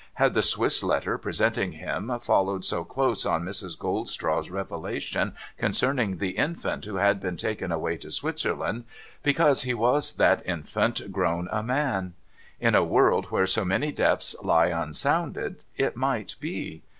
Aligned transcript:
Had 0.15 0.33
the 0.33 0.41
Swiss 0.41 0.81
letter 0.81 1.15
presenting 1.19 1.73
him 1.73 2.11
followed 2.23 2.65
so 2.65 2.83
close 2.83 3.23
on 3.23 3.43
Mrs. 3.45 3.77
Goldstraw's 3.77 4.49
revelation 4.49 5.35
concerning 5.59 6.17
the 6.17 6.31
infant 6.31 6.85
who 6.85 6.95
had 6.95 7.19
been 7.19 7.37
taken 7.37 7.71
away 7.71 7.97
to 7.97 8.09
Switzerland, 8.09 8.85
because 9.21 9.61
he 9.61 9.75
was 9.75 10.13
that 10.13 10.43
infant 10.47 11.11
grown 11.11 11.47
a 11.51 11.61
man? 11.61 12.15
In 12.59 12.73
a 12.73 12.83
world 12.83 13.27
where 13.27 13.45
so 13.45 13.63
many 13.63 13.91
depths 13.91 14.35
lie 14.41 14.69
unsounded, 14.69 15.63
it 15.75 15.95
might 15.95 16.33
be. 16.39 16.81